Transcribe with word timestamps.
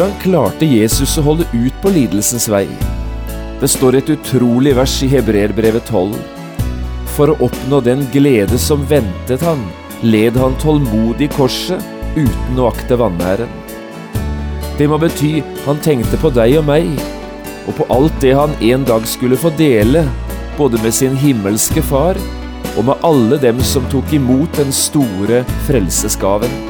Hvordan 0.00 0.16
klarte 0.22 0.64
Jesus 0.64 1.18
å 1.20 1.22
holde 1.26 1.44
ut 1.52 1.74
på 1.82 1.90
lidelsens 1.92 2.46
vei? 2.48 2.62
Det 3.60 3.68
står 3.68 3.98
et 3.98 4.12
utrolig 4.14 4.72
vers 4.78 4.94
i 5.04 5.08
Hebreerbrevet 5.12 5.90
12. 5.92 6.14
For 7.18 7.28
å 7.28 7.34
oppnå 7.44 7.82
den 7.84 8.06
glede 8.14 8.56
som 8.56 8.86
ventet 8.88 9.44
han, 9.44 9.60
led 10.00 10.38
han 10.40 10.56
tålmodig 10.62 11.28
korset 11.34 11.84
uten 12.16 12.62
å 12.62 12.70
akte 12.70 12.96
vanæren. 12.96 13.52
Det 14.80 14.88
må 14.88 14.96
bety 15.04 15.42
han 15.66 15.84
tenkte 15.84 16.22
på 16.24 16.32
deg 16.32 16.56
og 16.62 16.64
meg, 16.72 16.88
og 17.68 17.76
på 17.82 17.90
alt 17.92 18.16
det 18.24 18.32
han 18.40 18.56
en 18.70 18.88
dag 18.88 19.04
skulle 19.04 19.36
få 19.36 19.52
dele, 19.60 20.06
både 20.56 20.80
med 20.80 20.96
sin 20.96 21.20
himmelske 21.26 21.84
far 21.92 22.16
og 22.72 22.82
med 22.88 23.04
alle 23.04 23.42
dem 23.44 23.60
som 23.60 23.84
tok 23.92 24.16
imot 24.16 24.64
den 24.64 24.72
store 24.72 25.44
frelsesgaven. 25.68 26.69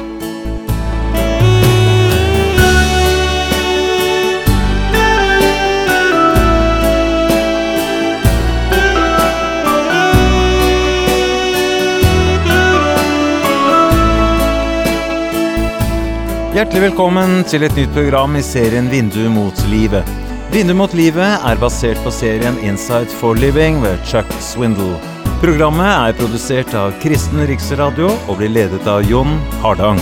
Hjertelig 16.61 16.91
velkommen 16.91 17.39
til 17.49 17.63
et 17.65 17.73
nytt 17.73 17.89
program 17.95 18.35
i 18.37 18.41
serien 18.45 18.85
Vindu 18.91 19.23
mot 19.33 19.63
livet. 19.71 20.05
Vindu 20.53 20.75
mot 20.77 20.93
livet 20.93 21.41
er 21.49 21.57
basert 21.57 21.97
på 22.05 22.13
serien 22.13 22.53
'Inside 22.61 23.09
for 23.17 23.33
Living 23.33 23.81
ved 23.81 23.97
Chuck 24.05 24.29
Swindle. 24.37 24.93
Programmet 25.41 25.89
er 25.89 26.13
produsert 26.13 26.77
av 26.77 26.93
Kristen 27.01 27.41
Riksradio 27.49 28.13
og 28.27 28.37
blir 28.37 28.53
ledet 28.53 28.85
av 28.85 29.01
Jon 29.09 29.39
Hardang. 29.65 29.97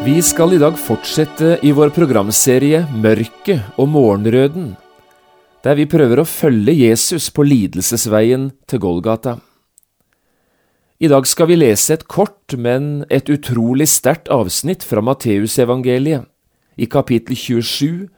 Vi 0.00 0.22
skal 0.24 0.54
i 0.56 0.58
dag 0.58 0.78
fortsette 0.80 1.58
i 1.60 1.74
vår 1.76 1.90
programserie 1.92 2.78
Mørket 3.02 3.74
og 3.76 3.90
morgenrøden, 3.92 4.70
der 5.60 5.76
vi 5.76 5.84
prøver 5.92 6.22
å 6.22 6.24
følge 6.24 6.72
Jesus 6.72 7.26
på 7.36 7.44
lidelsesveien 7.44 8.46
til 8.64 8.80
Golgata. 8.80 9.34
I 11.04 11.10
dag 11.12 11.28
skal 11.28 11.50
vi 11.50 11.58
lese 11.60 11.98
et 11.98 12.06
kort, 12.08 12.56
men 12.56 13.04
et 13.12 13.28
utrolig 13.28 13.90
sterkt 13.92 14.32
avsnitt 14.32 14.88
fra 14.88 15.04
Matteusevangeliet, 15.04 16.24
i 16.80 16.88
kapittel 16.88 17.36
27, 17.36 18.08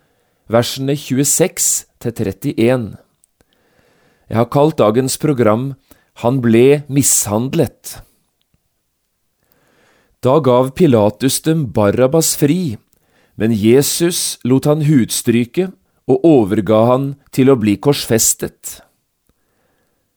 versene 0.54 0.94
26 0.94 1.68
til 1.98 2.14
31. 2.14 2.86
Jeg 4.30 4.38
har 4.38 4.50
kalt 4.54 4.78
dagens 4.78 5.18
program 5.18 5.72
Han 6.22 6.38
ble 6.46 6.84
mishandlet. 6.86 7.98
Da 10.22 10.38
gav 10.38 10.70
Pilatus 10.70 11.40
dem 11.42 11.72
Barabas 11.72 12.36
fri, 12.38 12.76
men 13.34 13.50
Jesus 13.52 14.38
lot 14.46 14.68
han 14.70 14.84
hudstryke 14.86 15.72
og 16.06 16.22
overga 16.28 16.84
han 16.92 17.08
til 17.34 17.50
å 17.50 17.56
bli 17.58 17.74
korsfestet. 17.82 18.76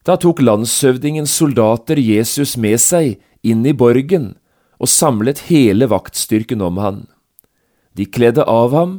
Da 0.05 0.19
tok 0.21 0.43
landshøvdingens 0.45 1.33
soldater 1.33 1.97
Jesus 1.97 2.53
med 2.53 2.77
seg 2.83 3.17
inn 3.41 3.65
i 3.65 3.73
borgen 3.73 4.35
og 4.77 4.93
samlet 4.93 5.47
hele 5.49 5.89
vaktstyrken 5.89 6.61
om 6.61 6.77
han. 6.77 7.01
De 7.97 8.05
kledde 8.05 8.45
av 8.45 8.77
ham 8.77 8.95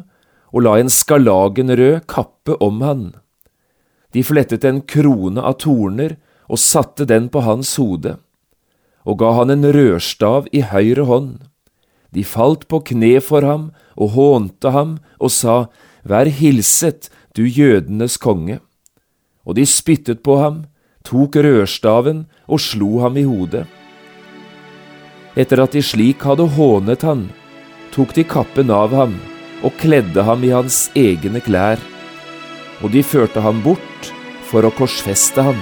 og 0.50 0.66
la 0.66 0.74
en 0.80 0.90
skarlagenrød 0.90 2.02
kappe 2.10 2.58
om 2.58 2.82
han. 2.82 3.08
De 4.10 4.26
flettet 4.26 4.66
en 4.66 4.82
krone 4.82 5.38
av 5.38 5.60
torner 5.62 6.18
og 6.50 6.58
satte 6.58 7.06
den 7.06 7.30
på 7.30 7.46
hans 7.46 7.76
hode 7.78 8.18
og 9.06 9.20
ga 9.22 9.32
han 9.38 9.54
en 9.54 9.66
rørstav 9.74 10.48
i 10.52 10.64
høyre 10.66 11.06
hånd. 11.06 11.38
De 12.10 12.24
falt 12.26 12.66
på 12.70 12.82
kne 12.90 13.16
for 13.22 13.46
ham 13.46 13.70
og 13.94 14.14
hånte 14.16 14.72
ham 14.74 14.96
og 15.18 15.32
sa, 15.32 15.66
Vær 16.06 16.28
hilset, 16.30 17.10
du 17.34 17.42
jødenes 17.42 18.16
konge. 18.22 18.60
Og 19.46 19.58
de 19.58 19.66
spyttet 19.66 20.22
på 20.26 20.38
ham, 20.38 20.64
tok 21.06 21.38
rørstaven 21.42 22.26
og 22.46 22.62
slo 22.62 23.00
ham 23.02 23.18
i 23.18 23.24
hodet. 23.26 23.64
Etter 25.36 25.62
at 25.62 25.74
de 25.76 25.82
slik 25.84 26.22
hadde 26.26 26.46
hånet 26.56 27.02
han, 27.06 27.26
tok 27.94 28.14
de 28.16 28.24
kappen 28.26 28.70
av 28.72 28.94
ham 28.96 29.18
og 29.64 29.74
kledde 29.80 30.22
ham 30.26 30.44
i 30.46 30.52
hans 30.54 30.86
egne 30.96 31.42
klær, 31.44 31.80
og 32.82 32.92
de 32.94 33.02
førte 33.04 33.42
ham 33.44 33.62
bort 33.64 34.12
for 34.50 34.66
å 34.66 34.72
korsfeste 34.78 35.44
ham. 35.44 35.60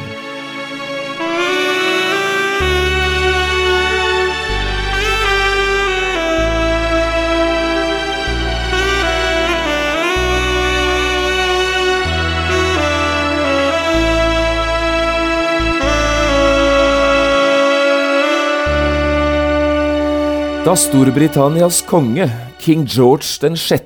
Da 20.64 20.72
Storbritannias 20.72 21.82
konge, 21.84 22.24
king 22.58 22.86
George 22.88 23.26
den 23.40 23.56
6., 23.56 23.84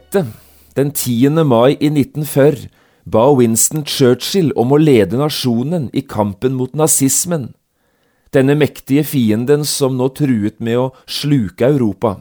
den 0.76 0.92
10. 0.92 1.42
mai 1.42 1.72
i 1.80 1.88
1940 1.90 2.68
ba 3.02 3.24
Winston 3.34 3.82
Churchill 3.82 4.52
om 4.54 4.70
å 4.70 4.78
lede 4.78 5.18
nasjonen 5.18 5.88
i 5.90 6.04
kampen 6.06 6.54
mot 6.54 6.78
nazismen, 6.78 7.48
denne 8.30 8.54
mektige 8.54 9.02
fienden 9.02 9.66
som 9.66 9.98
nå 9.98 10.06
truet 10.14 10.62
med 10.62 10.78
å 10.78 10.86
sluke 11.10 11.66
Europa, 11.66 12.20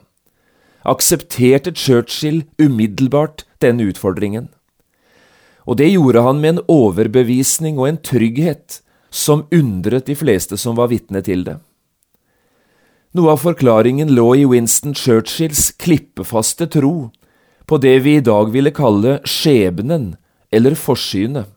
aksepterte 0.82 1.76
Churchill 1.78 2.42
umiddelbart 2.58 3.46
denne 3.62 3.86
utfordringen. 3.92 4.50
Og 5.70 5.78
det 5.78 5.92
gjorde 5.92 6.26
han 6.26 6.42
med 6.42 6.56
en 6.56 6.66
overbevisning 6.66 7.78
og 7.78 7.92
en 7.92 8.02
trygghet 8.02 8.82
som 9.14 9.46
undret 9.54 10.10
de 10.10 10.18
fleste 10.18 10.58
som 10.58 10.82
var 10.82 10.90
vitne 10.90 11.22
til 11.22 11.46
det. 11.46 11.60
Noe 13.16 13.34
av 13.34 13.44
forklaringen 13.46 14.12
lå 14.12 14.28
i 14.36 14.46
Winston 14.50 14.96
Churchills 14.98 15.70
klippefaste 15.80 16.68
tro 16.68 17.10
på 17.68 17.80
det 17.84 18.00
vi 18.04 18.18
i 18.18 18.24
dag 18.24 18.52
ville 18.52 18.74
kalle 18.76 19.20
skjebnen 19.28 20.16
eller 20.52 20.76
forsynet. 20.80 21.48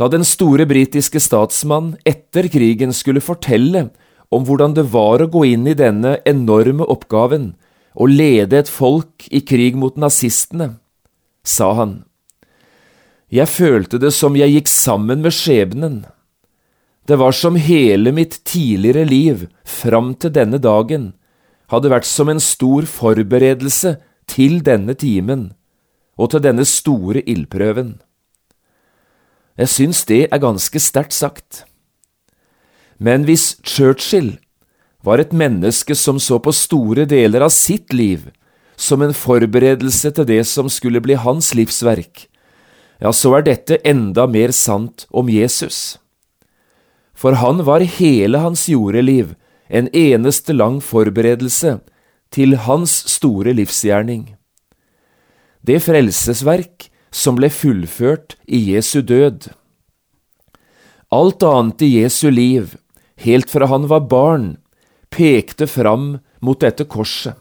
Da 0.00 0.08
den 0.08 0.24
store 0.24 0.64
britiske 0.68 1.20
statsmann 1.20 1.96
etter 2.08 2.48
krigen 2.52 2.94
skulle 2.96 3.20
fortelle 3.20 3.90
om 4.32 4.46
hvordan 4.48 4.76
det 4.76 4.86
var 4.94 5.20
å 5.20 5.28
gå 5.28 5.44
inn 5.52 5.68
i 5.68 5.76
denne 5.76 6.16
enorme 6.28 6.88
oppgaven 6.88 7.52
og 7.92 8.08
lede 8.08 8.62
et 8.62 8.72
folk 8.72 9.28
i 9.28 9.42
krig 9.44 9.76
mot 9.76 9.98
nazistene, 10.00 10.78
sa 11.44 11.74
han, 11.76 12.04
Jeg 13.28 13.48
følte 13.48 13.98
det 14.00 14.12
som 14.12 14.36
jeg 14.36 14.52
gikk 14.52 14.68
sammen 14.68 15.22
med 15.24 15.32
skjebnen. 15.32 16.02
Det 17.06 17.18
var 17.18 17.32
som 17.34 17.56
hele 17.58 18.12
mitt 18.12 18.44
tidligere 18.44 19.04
liv, 19.04 19.48
fram 19.64 20.14
til 20.14 20.30
denne 20.30 20.60
dagen, 20.62 21.12
hadde 21.72 21.90
vært 21.90 22.06
som 22.06 22.30
en 22.30 22.40
stor 22.42 22.86
forberedelse 22.86 23.96
til 24.30 24.60
denne 24.62 24.94
timen 24.94 25.50
og 26.20 26.30
til 26.30 26.44
denne 26.44 26.66
store 26.68 27.24
ildprøven. 27.26 27.96
Jeg 29.58 29.68
syns 29.68 30.04
det 30.06 30.28
er 30.30 30.42
ganske 30.42 30.78
sterkt 30.80 31.16
sagt. 31.16 31.64
Men 33.02 33.26
hvis 33.26 33.56
Churchill 33.66 34.36
var 35.02 35.18
et 35.18 35.32
menneske 35.34 35.96
som 35.98 36.20
så 36.22 36.38
på 36.38 36.54
store 36.54 37.08
deler 37.10 37.42
av 37.42 37.50
sitt 37.50 37.90
liv 37.92 38.28
som 38.78 39.02
en 39.02 39.16
forberedelse 39.16 40.12
til 40.14 40.28
det 40.28 40.44
som 40.46 40.70
skulle 40.70 41.02
bli 41.02 41.18
hans 41.18 41.50
livsverk, 41.58 42.28
ja, 43.02 43.10
så 43.10 43.34
er 43.34 43.48
dette 43.48 43.80
enda 43.82 44.28
mer 44.30 44.54
sant 44.54 45.08
om 45.10 45.26
Jesus 45.32 45.98
for 47.22 47.38
han 47.38 47.62
var 47.62 47.84
hele 47.86 48.40
hans 48.42 48.66
jordeliv 48.66 49.36
en 49.70 49.86
eneste 49.94 50.54
lang 50.56 50.80
forberedelse 50.82 51.76
til 52.34 52.56
hans 52.66 52.92
store 53.12 53.54
livsgjerning. 53.54 54.32
Det 55.62 55.78
frelsesverk 55.84 56.88
som 57.14 57.38
ble 57.38 57.52
fullført 57.52 58.34
i 58.50 58.58
Jesu 58.72 59.04
død. 59.06 59.52
Alt 61.14 61.46
annet 61.46 61.84
i 61.86 61.92
Jesu 62.00 62.26
liv, 62.32 62.74
helt 63.22 63.52
fra 63.52 63.68
han 63.70 63.86
var 63.86 64.08
barn, 64.10 64.56
pekte 65.12 65.68
fram 65.70 66.16
mot 66.42 66.58
dette 66.58 66.88
korset. 66.90 67.36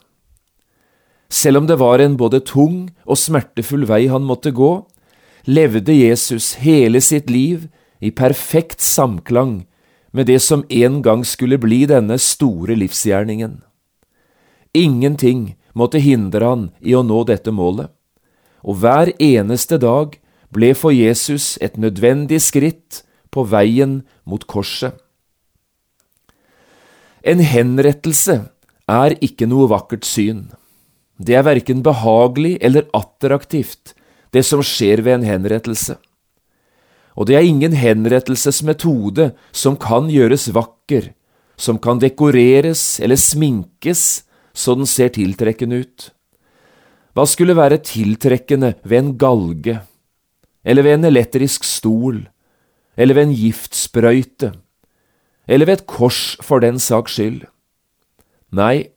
Selv 1.32 1.64
om 1.64 1.68
det 1.68 1.80
var 1.80 2.04
en 2.04 2.20
både 2.20 2.44
tung 2.46 2.92
og 3.08 3.18
smertefull 3.18 3.88
vei 3.90 4.04
han 4.12 4.28
måtte 4.28 4.52
gå, 4.54 4.72
levde 5.48 5.96
Jesus 5.96 6.54
hele 6.62 7.02
sitt 7.02 7.32
liv 7.32 7.66
i 8.04 8.12
perfekt 8.12 8.84
samklang 8.84 9.64
med 10.12 10.28
det 10.28 10.40
som 10.40 10.66
en 10.70 11.02
gang 11.02 11.24
skulle 11.26 11.60
bli 11.62 11.86
denne 11.90 12.18
store 12.20 12.76
livsgjerningen. 12.76 13.62
Ingenting 14.74 15.56
måtte 15.74 16.00
hindre 16.04 16.46
han 16.46 16.66
i 16.80 16.96
å 16.96 17.04
nå 17.04 17.24
dette 17.28 17.52
målet, 17.52 17.92
og 18.62 18.84
hver 18.84 19.14
eneste 19.20 19.80
dag 19.82 20.18
ble 20.52 20.74
for 20.76 20.94
Jesus 20.94 21.56
et 21.64 21.80
nødvendig 21.80 22.42
skritt 22.44 23.04
på 23.32 23.46
veien 23.48 24.02
mot 24.28 24.44
korset. 24.48 24.94
En 27.24 27.40
henrettelse 27.40 28.42
er 28.92 29.16
ikke 29.24 29.48
noe 29.48 29.70
vakkert 29.72 30.08
syn. 30.08 30.50
Det 31.22 31.38
er 31.38 31.46
verken 31.46 31.84
behagelig 31.86 32.58
eller 32.66 32.88
attraktivt, 32.98 33.94
det 34.34 34.44
som 34.48 34.64
skjer 34.66 35.04
ved 35.06 35.20
en 35.20 35.28
henrettelse. 35.28 36.00
Og 37.18 37.28
det 37.28 37.36
er 37.38 37.48
ingen 37.48 37.76
henrettelsesmetode 37.76 39.32
som 39.52 39.76
kan 39.80 40.08
gjøres 40.12 40.48
vakker, 40.56 41.12
som 41.60 41.80
kan 41.82 42.00
dekoreres 42.02 43.00
eller 43.04 43.20
sminkes 43.20 44.24
så 44.54 44.76
den 44.76 44.88
ser 44.90 45.12
tiltrekkende 45.16 45.82
ut. 45.84 46.10
Hva 47.16 47.26
skulle 47.28 47.58
være 47.58 47.82
tiltrekkende 47.84 48.76
ved 48.84 48.98
en 48.98 49.14
galge, 49.20 49.80
eller 50.64 50.86
ved 50.86 51.00
en 51.00 51.10
elektrisk 51.12 51.66
stol, 51.68 52.24
eller 52.96 53.18
ved 53.18 53.30
en 53.30 53.36
giftsprøyte, 53.36 54.54
eller 55.48 55.68
ved 55.68 55.82
et 55.82 55.88
kors 55.90 56.38
for 56.44 56.64
den 56.64 56.80
saks 56.80 57.18
skyld? 57.18 57.44
Nei, 58.52 58.92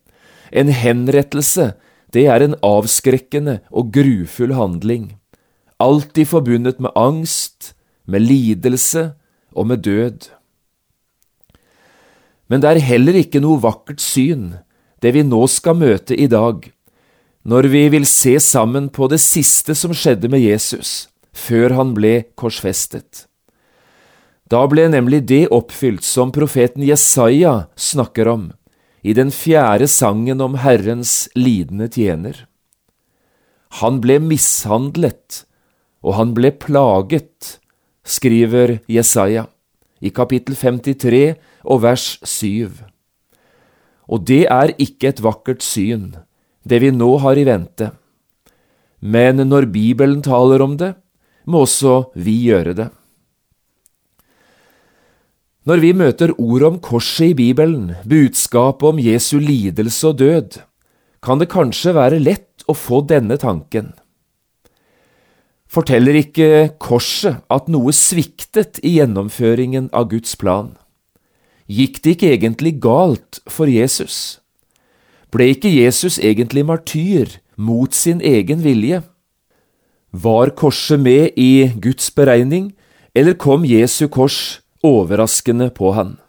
en 0.54 0.70
henrettelse, 0.70 1.72
det 2.14 2.26
er 2.30 2.42
en 2.42 2.54
avskrekkende 2.62 3.60
og 3.74 3.90
grufull 3.94 4.54
handling, 4.54 5.16
alltid 5.82 6.30
forbundet 6.30 6.78
med 6.78 6.94
angst, 6.94 7.74
med 8.06 8.24
lidelse 8.24 9.12
og 9.54 9.68
med 9.70 9.84
død. 9.86 10.30
Men 12.48 12.60
det 12.60 12.70
er 12.70 12.86
heller 12.90 13.16
ikke 13.18 13.42
noe 13.42 13.62
vakkert 13.62 14.02
syn, 14.04 14.56
det 15.00 15.14
vi 15.16 15.24
nå 15.26 15.44
skal 15.50 15.78
møte 15.80 16.16
i 16.16 16.28
dag, 16.30 16.64
når 17.44 17.68
vi 17.72 17.84
vil 17.92 18.06
se 18.08 18.38
sammen 18.40 18.88
på 18.88 19.08
det 19.12 19.20
siste 19.20 19.76
som 19.76 19.92
skjedde 19.96 20.30
med 20.32 20.44
Jesus, 20.44 21.08
før 21.32 21.76
han 21.76 21.92
ble 21.96 22.22
korsfestet. 22.40 23.26
Da 24.48 24.64
ble 24.68 24.86
nemlig 24.92 25.24
det 25.28 25.46
oppfylt 25.52 26.04
som 26.04 26.32
profeten 26.32 26.84
Jesaja 26.84 27.66
snakker 27.80 28.28
om 28.28 28.50
i 29.04 29.12
den 29.16 29.32
fjerde 29.32 29.88
sangen 29.90 30.40
om 30.40 30.56
Herrens 30.60 31.26
lidende 31.36 31.90
tjener. 31.92 32.46
Han 33.80 34.00
ble 34.04 34.20
mishandlet, 34.22 35.42
og 36.04 36.16
han 36.16 36.32
ble 36.36 36.52
plaget, 36.52 37.58
skriver 38.04 38.78
Jesaja 38.90 39.46
i 40.04 40.12
kapittel 40.12 40.56
53 40.56 41.34
og 41.64 41.82
vers 41.84 42.06
7. 42.22 42.70
Og 44.12 44.24
det 44.28 44.44
er 44.52 44.74
ikke 44.76 45.10
et 45.10 45.22
vakkert 45.24 45.64
syn, 45.64 46.12
det 46.64 46.82
vi 46.84 46.92
nå 46.92 47.10
har 47.24 47.40
i 47.40 47.46
vente. 47.48 47.90
Men 49.00 49.40
når 49.48 49.70
Bibelen 49.72 50.22
taler 50.24 50.62
om 50.64 50.76
det, 50.80 50.94
må 51.48 51.64
også 51.64 52.10
vi 52.16 52.36
gjøre 52.48 52.76
det. 52.76 52.90
Når 55.64 55.80
vi 55.80 55.92
møter 55.96 56.32
ordet 56.36 56.68
om 56.68 56.78
korset 56.84 57.30
i 57.32 57.36
Bibelen, 57.36 57.94
budskapet 58.04 58.84
om 58.90 59.00
Jesu 59.00 59.38
lidelse 59.40 60.10
og 60.10 60.18
død, 60.20 60.58
kan 61.24 61.40
det 61.40 61.48
kanskje 61.52 61.94
være 61.96 62.20
lett 62.20 62.66
å 62.68 62.76
få 62.76 63.00
denne 63.08 63.38
tanken. 63.40 63.94
Forteller 65.74 66.14
ikke 66.20 66.48
korset 66.78 67.40
at 67.50 67.66
noe 67.72 67.90
sviktet 67.90 68.78
i 68.86 68.92
gjennomføringen 69.00 69.88
av 69.90 70.06
Guds 70.12 70.36
plan? 70.38 70.76
Gikk 71.66 71.98
det 72.04 72.14
ikke 72.14 72.30
egentlig 72.36 72.76
galt 72.84 73.40
for 73.50 73.66
Jesus? 73.66 74.38
Ble 75.34 75.48
ikke 75.50 75.72
Jesus 75.72 76.20
egentlig 76.22 76.62
martyr 76.68 77.40
mot 77.58 77.90
sin 77.96 78.22
egen 78.22 78.62
vilje? 78.62 79.00
Var 80.14 80.54
korset 80.54 81.00
med 81.02 81.34
i 81.34 81.72
Guds 81.74 82.06
beregning, 82.14 82.70
eller 83.10 83.34
kom 83.34 83.66
Jesu 83.66 84.06
kors 84.06 84.60
overraskende 84.84 85.72
på 85.74 85.90
han? 85.98 86.20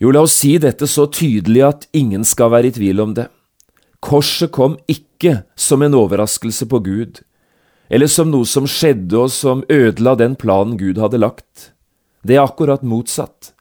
Jo, 0.00 0.08
la 0.08 0.24
oss 0.24 0.40
si 0.40 0.56
dette 0.56 0.88
så 0.88 1.04
tydelig 1.12 1.68
at 1.68 1.88
ingen 1.92 2.24
skal 2.24 2.54
være 2.54 2.72
i 2.72 2.76
tvil 2.80 3.04
om 3.04 3.12
det. 3.16 3.28
Korset 4.00 4.54
kom 4.56 4.80
ikke 4.88 5.42
som 5.52 5.84
en 5.84 6.00
overraskelse 6.00 6.64
på 6.72 6.80
Gud 6.80 7.26
eller 7.88 8.10
som 8.10 8.30
noe 8.32 8.46
som 8.48 8.66
skjedde 8.66 9.18
og 9.18 9.30
som 9.30 9.64
ødela 9.70 10.16
den 10.18 10.34
planen 10.38 10.76
Gud 10.80 10.98
hadde 10.98 11.20
lagt. 11.22 11.70
Det 12.26 12.36
er 12.36 12.46
akkurat 12.46 12.82
motsatt. 12.82 13.52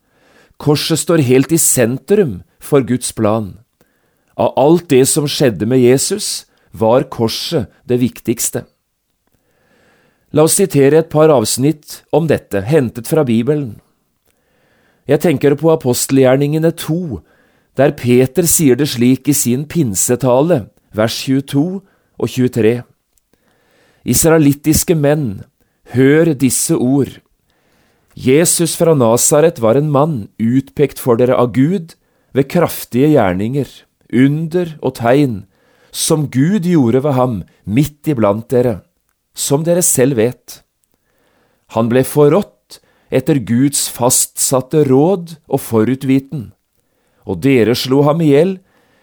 Korset 0.58 1.02
står 1.02 1.26
helt 1.28 1.52
i 1.52 1.60
sentrum 1.62 2.40
for 2.60 2.82
Guds 2.82 3.12
plan. 3.14 3.58
Av 4.36 4.56
alt 4.60 4.90
det 4.90 5.06
som 5.08 5.28
skjedde 5.30 5.68
med 5.70 5.84
Jesus, 5.84 6.46
var 6.72 7.08
korset 7.12 7.72
det 7.88 8.02
viktigste. 8.02 8.66
La 10.36 10.44
oss 10.44 10.58
sitere 10.60 11.00
et 11.00 11.12
par 11.12 11.32
avsnitt 11.32 12.02
om 12.12 12.28
dette, 12.28 12.60
hentet 12.68 13.08
fra 13.08 13.24
Bibelen. 13.24 13.78
Jeg 15.08 15.22
tenker 15.24 15.56
på 15.56 15.70
apostelgjerningene 15.72 16.74
2, 16.76 17.22
der 17.78 17.94
Peter 17.96 18.48
sier 18.50 18.76
det 18.76 18.90
slik 18.92 19.30
i 19.30 19.36
sin 19.38 19.64
pinsetale, 19.70 20.66
vers 20.96 21.16
22 21.24 21.64
og 22.18 22.28
23. 22.32 22.82
Israelittiske 24.06 24.94
menn, 24.94 25.42
hør 25.96 26.36
disse 26.38 26.76
ord. 26.78 27.10
Jesus 28.14 28.76
fra 28.78 28.94
Nasaret 28.94 29.58
var 29.64 29.80
en 29.80 29.90
mann 29.92 30.18
utpekt 30.38 31.02
for 31.02 31.18
dere 31.18 31.34
av 31.42 31.56
Gud 31.56 31.96
ved 32.38 32.50
kraftige 32.54 33.10
gjerninger, 33.16 33.66
under 34.14 34.76
og 34.86 34.94
tegn, 35.02 35.40
som 35.90 36.28
Gud 36.30 36.68
gjorde 36.70 37.02
ved 37.02 37.18
ham 37.18 37.40
midt 37.66 38.12
iblant 38.14 38.46
dere, 38.54 38.84
som 39.34 39.66
dere 39.66 39.82
selv 39.82 40.20
vet. 40.22 40.62
Han 41.74 41.90
ble 41.90 42.06
forrådt 42.06 42.78
etter 43.10 43.42
Guds 43.42 43.88
fastsatte 43.90 44.86
råd 44.86 45.34
og 45.50 45.64
forutviten, 45.66 46.52
og 47.26 47.42
dere 47.42 47.74
slo 47.74 48.04
ham 48.06 48.22
i 48.22 48.30
hjel 48.36 48.56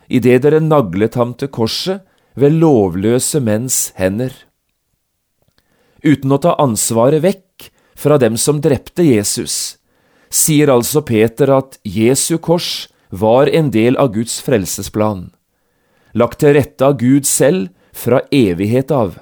idet 0.07 0.45
dere 0.47 0.63
naglet 0.63 1.19
ham 1.19 1.35
til 1.35 1.51
korset 1.51 2.07
ved 2.39 2.55
lovløse 2.63 3.43
menns 3.43 3.89
hender 3.99 4.31
uten 6.03 6.35
å 6.35 6.41
ta 6.43 6.57
ansvaret 6.63 7.23
vekk 7.25 7.71
fra 7.99 8.19
dem 8.19 8.37
som 8.41 8.61
drepte 8.63 9.05
Jesus, 9.07 9.79
sier 10.33 10.73
altså 10.73 11.03
Peter 11.07 11.53
at 11.55 11.79
Jesu 11.85 12.39
kors 12.39 12.89
var 13.13 13.51
en 13.53 13.71
del 13.71 13.99
av 14.01 14.15
Guds 14.15 14.41
frelsesplan, 14.45 15.31
lagt 16.17 16.41
til 16.41 16.57
rette 16.57 16.87
av 16.87 16.99
Gud 17.01 17.29
selv 17.29 17.71
fra 17.93 18.23
evighet 18.33 18.91
av. 18.95 19.19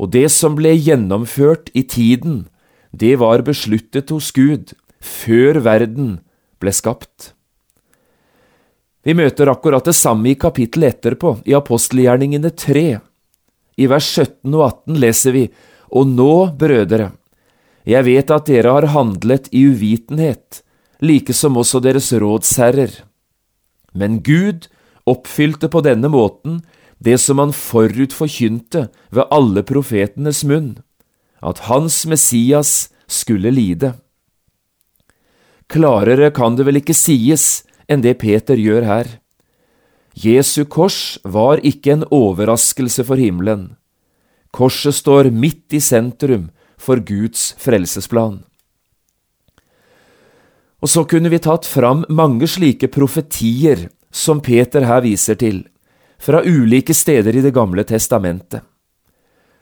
Og 0.00 0.12
det 0.12 0.28
som 0.32 0.56
ble 0.56 0.72
gjennomført 0.76 1.72
i 1.76 1.82
tiden, 1.84 2.46
det 2.92 3.16
var 3.20 3.44
besluttet 3.44 4.12
hos 4.12 4.30
Gud 4.36 4.74
før 5.00 5.60
verden 5.64 6.18
ble 6.60 6.72
skapt. 6.76 7.32
Vi 9.00 9.16
møter 9.16 9.48
akkurat 9.48 9.86
det 9.88 9.96
samme 9.96 10.32
i 10.32 10.36
kapittelet 10.36 10.98
etterpå, 10.98 11.38
i 11.48 11.56
apostelgjerningene 11.56 12.52
3. 12.52 13.00
I 13.80 13.88
vers 13.88 14.06
17 14.12 14.52
og 14.52 14.64
18 14.66 15.00
leser 15.00 15.36
vi, 15.36 15.44
Og 15.90 16.06
nå, 16.06 16.52
brødre, 16.58 17.12
jeg 17.88 18.04
vet 18.04 18.30
at 18.30 18.46
dere 18.46 18.74
har 18.76 18.86
handlet 18.92 19.48
i 19.56 19.64
uvitenhet, 19.72 20.60
like 21.00 21.32
som 21.34 21.56
også 21.56 21.80
deres 21.80 22.12
rådsherrer. 22.12 22.92
Men 23.96 24.20
Gud 24.22 24.68
oppfylte 25.08 25.70
på 25.72 25.82
denne 25.82 26.10
måten 26.12 26.60
det 27.00 27.16
som 27.22 27.40
han 27.40 27.54
forut 27.56 28.12
forkynte 28.12 28.88
ved 29.10 29.32
alle 29.32 29.64
profetenes 29.66 30.44
munn, 30.44 30.76
at 31.40 31.64
hans 31.70 32.04
Messias 32.06 32.90
skulle 33.08 33.50
lide. 33.50 33.94
Klarere 35.70 36.30
kan 36.34 36.58
det 36.58 36.66
vel 36.68 36.80
ikke 36.82 36.96
sies 36.96 37.64
enn 37.88 38.04
det 38.04 38.18
Peter 38.20 38.60
gjør 38.60 38.84
her. 38.86 39.08
Jesu 40.16 40.64
kors 40.64 41.18
var 41.24 41.62
ikke 41.62 41.94
en 41.94 42.04
overraskelse 42.10 43.04
for 43.06 43.20
himmelen. 43.20 43.76
Korset 44.50 44.94
står 44.98 45.30
midt 45.30 45.72
i 45.72 45.80
sentrum 45.80 46.48
for 46.80 46.98
Guds 46.98 47.54
frelsesplan. 47.60 48.40
Og 50.80 50.88
så 50.88 51.04
kunne 51.04 51.30
vi 51.30 51.38
tatt 51.38 51.68
fram 51.68 52.04
mange 52.08 52.48
slike 52.48 52.88
profetier 52.88 53.88
som 54.10 54.40
Peter 54.40 54.86
her 54.88 55.04
viser 55.04 55.38
til, 55.38 55.62
fra 56.18 56.42
ulike 56.44 56.94
steder 56.96 57.36
i 57.36 57.44
Det 57.44 57.54
gamle 57.54 57.84
testamentet. 57.84 58.64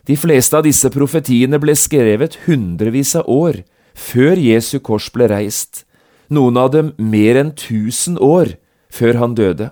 De 0.06 0.16
fleste 0.16 0.56
av 0.56 0.64
disse 0.64 0.88
profetiene 0.88 1.58
ble 1.60 1.74
skrevet 1.76 2.38
hundrevis 2.46 3.12
av 3.18 3.28
år 3.28 3.60
før 3.92 4.40
Jesu 4.40 4.78
kors 4.80 5.10
ble 5.12 5.28
reist, 5.28 5.84
noen 6.30 6.56
av 6.56 6.70
dem 6.72 6.94
mer 6.96 7.36
enn 7.36 7.52
tusen 7.52 8.16
år 8.16 8.54
før 8.88 9.20
han 9.20 9.34
døde. 9.36 9.68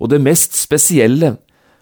Og 0.00 0.10
det 0.12 0.20
mest 0.24 0.56
spesielle 0.56 1.36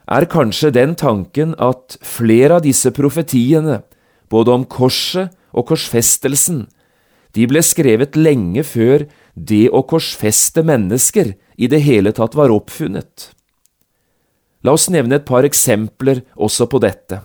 er 0.08 0.26
kanskje 0.30 0.72
den 0.75 0.96
tanken 0.98 1.54
at 1.62 1.98
flere 2.02 2.58
av 2.58 2.66
disse 2.66 2.90
profetiene, 2.96 3.82
både 4.28 4.54
om 4.56 4.66
korset 4.68 5.32
og 5.52 5.68
korsfestelsen, 5.70 6.66
de 7.37 7.46
ble 7.48 7.62
skrevet 7.62 8.16
lenge 8.16 8.64
før 8.64 9.04
det 9.37 9.68
å 9.70 9.84
korsfeste 9.87 10.64
mennesker 10.66 11.34
i 11.60 11.68
det 11.70 11.82
hele 11.84 12.12
tatt 12.16 12.34
var 12.38 12.52
oppfunnet. 12.54 13.30
La 14.64 14.75
oss 14.75 14.88
nevne 14.90 15.20
et 15.20 15.26
par 15.28 15.46
eksempler 15.46 16.25
også 16.34 16.66
på 16.70 16.80
dette. 16.82 17.20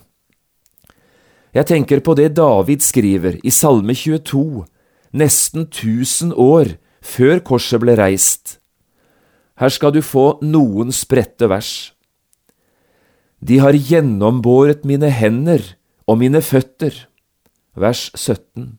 Jeg 1.53 1.69
tenker 1.69 2.01
på 2.01 2.15
det 2.17 2.33
David 2.37 2.83
skriver 2.85 3.39
i 3.45 3.51
Salme 3.53 3.95
22, 3.97 4.65
nesten 5.13 5.67
tusen 5.69 6.33
år 6.33 6.75
før 7.03 7.41
korset 7.45 7.81
ble 7.81 7.95
reist. 7.97 8.57
Her 9.59 9.69
skal 9.69 9.93
du 9.93 10.01
få 10.01 10.39
noen 10.41 10.93
spredte 10.95 11.49
vers. 11.51 11.93
De 13.43 13.59
har 13.61 13.75
gjennombåret 13.75 14.85
mine 14.87 15.09
hender 15.13 15.63
og 16.07 16.19
mine 16.21 16.41
føtter. 16.41 16.95
Vers 17.75 18.09
17. 18.15 18.77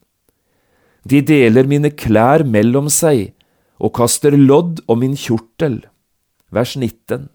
De 1.05 1.21
deler 1.21 1.69
mine 1.69 1.91
klær 1.93 2.47
mellom 2.49 2.89
seg 2.89 3.35
og 3.79 3.93
kaster 3.99 4.37
lodd 4.39 4.81
om 4.89 5.03
min 5.03 5.17
kjortel. 5.19 5.83
Vers 6.55 6.77
19. 6.79 7.29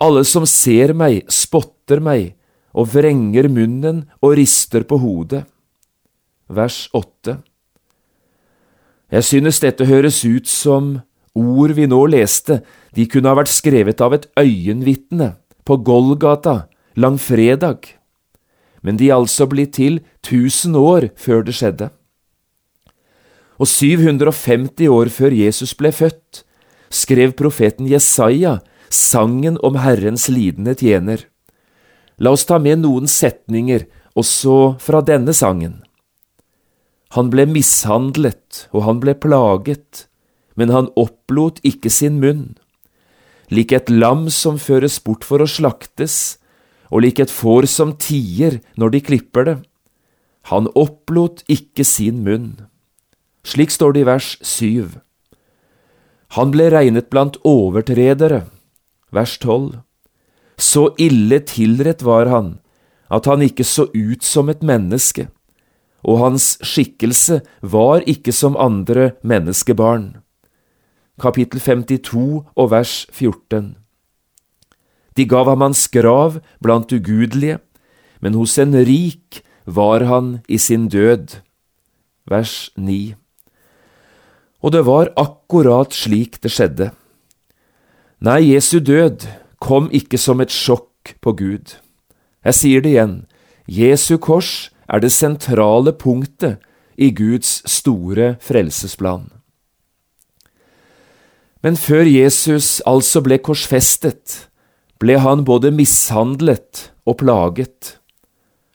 Alle 0.00 0.24
som 0.24 0.46
ser 0.48 0.94
meg, 0.96 1.22
spotter 1.28 2.00
meg 2.02 2.34
og 2.72 2.88
vrenger 2.94 3.50
munnen 3.52 4.06
og 4.22 4.34
rister 4.40 4.86
på 4.88 4.98
hodet. 5.02 5.44
Vers 6.50 6.88
8. 6.96 7.36
Jeg 9.10 9.26
synes 9.26 9.60
dette 9.62 9.86
høres 9.86 10.22
ut 10.24 10.48
som 10.48 11.00
ord 11.36 11.74
vi 11.76 11.86
nå 11.90 12.00
leste, 12.10 12.60
de 12.94 13.06
kunne 13.06 13.30
ha 13.30 13.38
vært 13.38 13.52
skrevet 13.52 14.00
av 14.02 14.16
et 14.16 14.26
øyenvitne 14.38 15.34
på 15.64 15.78
Golgata 15.86 16.66
langfredag, 16.98 17.86
men 18.82 18.96
de 18.96 19.10
er 19.10 19.18
altså 19.20 19.46
blitt 19.46 19.76
til 19.76 20.00
tusen 20.26 20.74
år 20.76 21.10
før 21.20 21.44
det 21.46 21.54
skjedde. 21.58 21.90
Og 23.60 23.68
750 23.68 24.88
år 24.88 25.10
før 25.12 25.36
Jesus 25.36 25.74
ble 25.76 25.92
født, 25.92 26.42
skrev 26.90 27.36
profeten 27.38 27.86
Jesaja 27.86 28.58
sangen 28.90 29.58
om 29.62 29.76
Herrens 29.78 30.28
lidende 30.32 30.74
tjener. 30.74 31.26
La 32.18 32.32
oss 32.34 32.46
ta 32.48 32.58
med 32.58 32.82
noen 32.82 33.06
setninger 33.08 33.86
også 34.18 34.76
fra 34.82 35.04
denne 35.04 35.32
sangen. 35.36 35.80
Han 37.16 37.30
ble 37.30 37.46
mishandlet, 37.50 38.66
og 38.74 38.84
han 38.86 39.00
ble 39.02 39.16
plaget, 39.18 40.06
men 40.56 40.72
han 40.74 40.90
opplot 40.98 41.60
ikke 41.66 41.90
sin 41.92 42.20
munn. 42.22 42.56
Lik 43.50 43.72
et 43.74 43.90
lam 43.90 44.28
som 44.30 44.58
føres 44.58 45.00
bort 45.02 45.26
for 45.26 45.42
å 45.42 45.48
slaktes, 45.50 46.38
og 46.90 47.04
lik 47.04 47.20
et 47.22 47.30
får 47.30 47.68
som 47.70 47.94
tier 47.98 48.60
når 48.78 48.94
de 48.94 49.00
klipper 49.10 49.46
det. 49.46 49.58
Han 50.50 50.70
opplot 50.78 51.44
ikke 51.50 51.86
sin 51.86 52.22
munn. 52.26 52.66
Slik 53.46 53.70
står 53.70 53.94
det 53.94 54.02
i 54.02 54.08
vers 54.08 54.30
syv. 54.44 54.98
Han 56.38 56.52
ble 56.54 56.68
regnet 56.70 57.10
blant 57.10 57.38
overtredere. 57.46 58.44
Vers 59.10 59.36
tolv. 59.42 59.80
Så 60.60 60.90
ille 61.00 61.40
tilrett 61.46 62.04
var 62.06 62.30
han 62.30 62.58
at 63.10 63.26
han 63.26 63.42
ikke 63.42 63.66
så 63.66 63.88
ut 63.90 64.22
som 64.22 64.50
et 64.52 64.60
menneske, 64.62 65.26
og 66.06 66.20
hans 66.22 66.52
skikkelse 66.62 67.40
var 67.66 68.04
ikke 68.06 68.30
som 68.30 68.54
andre 68.54 69.16
menneskebarn. 69.26 70.20
Kapittel 71.20 71.60
52 71.60 72.46
og 72.56 72.70
vers 72.72 73.04
14. 73.12 73.74
De 75.16 75.26
gav 75.28 75.48
ham 75.50 75.60
hans 75.60 75.86
grav 75.92 76.38
blant 76.62 76.92
ugudelige, 76.92 77.58
men 78.20 78.34
hos 78.34 78.56
en 78.58 78.74
rik 78.74 79.42
var 79.66 80.04
han 80.08 80.40
i 80.48 80.58
sin 80.58 80.88
død. 80.88 81.40
Vers 82.30 82.70
9. 82.76 83.14
Og 84.60 84.72
det 84.72 84.84
var 84.86 85.12
akkurat 85.16 85.92
slik 85.96 86.40
det 86.42 86.52
skjedde. 86.52 86.90
Nei, 88.20 88.52
Jesu 88.52 88.78
død 88.80 89.24
kom 89.60 89.88
ikke 89.92 90.20
som 90.20 90.40
et 90.40 90.52
sjokk 90.52 91.16
på 91.24 91.32
Gud. 91.36 91.76
Jeg 92.44 92.56
sier 92.56 92.84
det 92.84 92.94
igjen, 92.94 93.16
Jesu 93.68 94.16
kors 94.20 94.70
er 94.88 95.00
det 95.00 95.12
sentrale 95.12 95.92
punktet 95.92 96.60
i 96.96 97.10
Guds 97.16 97.60
store 97.68 98.34
frelsesplan. 98.44 99.39
Men 101.60 101.76
før 101.76 102.08
Jesus 102.08 102.80
altså 102.88 103.20
ble 103.24 103.36
korsfestet, 103.44 104.46
ble 105.00 105.18
han 105.20 105.44
både 105.44 105.72
mishandlet 105.72 106.88
og 107.08 107.20
plaget. 107.20 107.96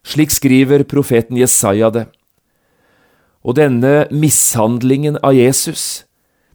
Slik 0.05 0.33
skriver 0.33 0.85
profeten 0.85 1.37
Jesaja 1.37 1.89
det. 1.93 2.05
Og 3.45 3.57
denne 3.57 4.05
mishandlingen 4.13 5.17
av 5.25 5.33
Jesus, 5.37 6.05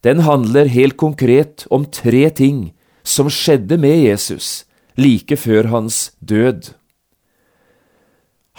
den 0.06 0.22
handler 0.26 0.70
helt 0.70 0.96
konkret 0.99 1.66
om 1.70 1.87
tre 1.87 2.28
ting 2.30 2.70
som 3.02 3.30
skjedde 3.30 3.78
med 3.78 3.99
Jesus 3.99 4.64
like 4.99 5.37
før 5.38 5.70
hans 5.70 6.10
død. 6.20 6.75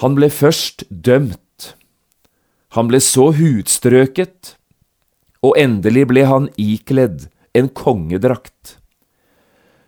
Han 0.03 0.15
ble 0.17 0.31
først 0.33 0.83
dømt. 0.89 1.75
Han 2.75 2.87
ble 2.87 3.01
så 3.03 3.29
hudstrøket, 3.35 4.55
og 5.43 5.57
endelig 5.59 6.07
ble 6.07 6.23
han 6.25 6.47
ikledd 6.57 7.27
en 7.53 7.69
kongedrakt. 7.69 8.77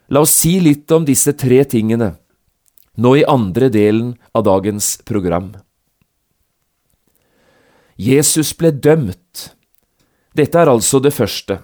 La 0.10 0.24
oss 0.24 0.34
si 0.43 0.60
litt 0.60 0.91
om 0.91 1.05
disse 1.08 1.34
tre 1.34 1.63
tingene 1.65 2.13
nå 2.93 3.15
i 3.17 3.25
andre 3.25 3.70
delen 3.74 4.13
av 4.38 4.46
dagens 4.46 4.98
program. 5.05 5.53
Jesus 7.98 8.53
ble 8.58 8.74
dømt. 8.74 9.53
Dette 10.34 10.60
er 10.60 10.70
altså 10.70 11.00
det 11.01 11.13
første. 11.13 11.60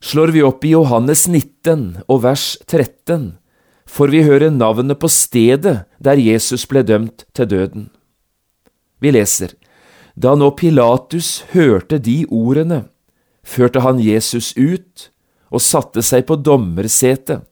Slår 0.00 0.32
vi 0.32 0.42
opp 0.44 0.64
i 0.64 0.72
Johannes 0.72 1.26
19 1.28 2.04
og 2.08 2.22
vers 2.24 2.54
13, 2.64 3.36
får 3.84 4.12
vi 4.12 4.22
høre 4.24 4.48
navnet 4.52 5.00
på 5.00 5.10
stedet 5.12 5.82
der 6.00 6.20
Jesus 6.20 6.64
ble 6.68 6.82
dømt 6.84 7.26
til 7.36 7.48
døden. 7.48 7.90
Vi 9.00 9.12
leser, 9.12 9.52
Da 10.16 10.34
nå 10.34 10.50
Pilatus 10.56 11.44
hørte 11.52 11.98
de 11.98 12.24
ordene, 12.28 12.88
førte 13.42 13.82
han 13.84 14.00
Jesus 14.02 14.52
ut 14.56 15.10
og 15.50 15.62
satte 15.64 16.02
seg 16.06 16.26
på 16.28 16.38
dommersetet, 16.38 17.42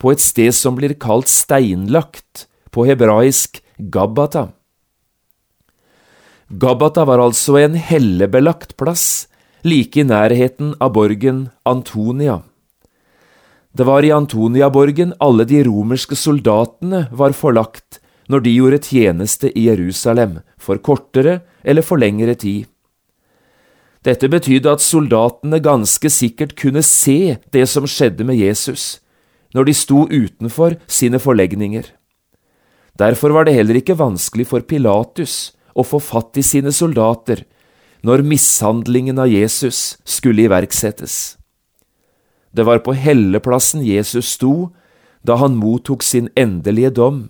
på 0.00 0.14
et 0.14 0.22
sted 0.22 0.54
som 0.56 0.78
blir 0.78 0.94
kalt 1.00 1.28
steinlagt, 1.28 2.46
på 2.70 2.86
hebraisk 2.86 3.58
Gabbata. 3.76 4.52
Gabbata 6.50 7.04
var 7.04 7.20
altså 7.22 7.58
en 7.60 7.74
hellebelagt 7.78 8.76
plass, 8.80 9.28
like 9.62 10.00
i 10.00 10.06
nærheten 10.06 10.72
av 10.80 10.94
borgen 10.96 11.48
Antonia. 11.68 12.40
Det 13.70 13.86
var 13.86 14.02
i 14.02 14.10
Antoniaborgen 14.10 15.12
alle 15.22 15.44
de 15.46 15.60
romerske 15.66 16.16
soldatene 16.18 17.04
var 17.14 17.36
forlagt 17.38 18.00
når 18.30 18.42
de 18.42 18.54
gjorde 18.56 18.80
tjeneste 18.86 19.50
i 19.54 19.68
Jerusalem, 19.68 20.40
for 20.58 20.82
kortere 20.82 21.40
eller 21.62 21.86
for 21.86 22.02
lengre 22.02 22.34
tid. 22.34 22.66
Dette 24.06 24.30
betydde 24.32 24.72
at 24.72 24.80
soldatene 24.84 25.60
ganske 25.60 26.08
sikkert 26.12 26.54
kunne 26.56 26.82
se 26.86 27.36
det 27.52 27.66
som 27.68 27.88
skjedde 27.88 28.24
med 28.24 28.40
Jesus, 28.40 29.00
når 29.52 29.68
de 29.68 29.74
sto 29.76 30.06
utenfor 30.08 30.78
sine 30.88 31.20
forlegninger. 31.20 31.84
Derfor 32.96 33.34
var 33.36 33.44
det 33.44 33.56
heller 33.56 33.80
ikke 33.80 33.98
vanskelig 33.98 34.48
for 34.48 34.64
Pilatus 34.64 35.52
å 35.76 35.84
få 35.86 36.00
fatt 36.02 36.38
i 36.40 36.44
sine 36.44 36.72
soldater 36.72 37.44
når 38.06 38.24
mishandlingen 38.24 39.20
av 39.20 39.28
Jesus 39.28 39.98
skulle 40.08 40.46
iverksettes. 40.48 41.36
Det 42.56 42.64
var 42.66 42.80
på 42.84 42.96
helleplassen 42.96 43.84
Jesus 43.84 44.34
sto 44.36 44.70
da 45.22 45.36
han 45.40 45.58
mottok 45.60 46.02
sin 46.02 46.30
endelige 46.36 46.90
dom. 46.96 47.28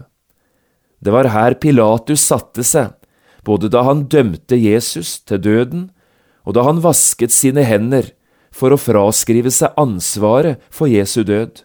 Det 1.02 1.12
var 1.12 1.32
her 1.34 1.58
Pilatus 1.58 2.22
satte 2.22 2.64
seg, 2.64 2.94
både 3.44 3.70
da 3.72 3.82
han 3.88 4.06
dømte 4.12 4.56
Jesus 4.56 5.18
til 5.26 5.42
døden, 5.42 5.88
og 6.46 6.56
da 6.56 6.64
han 6.66 6.82
vasket 6.84 7.34
sine 7.34 7.64
hender 7.66 8.12
for 8.54 8.74
å 8.74 8.80
fraskrive 8.80 9.52
seg 9.54 9.76
ansvaret 9.80 10.62
for 10.72 10.90
Jesu 10.90 11.22
død. 11.24 11.62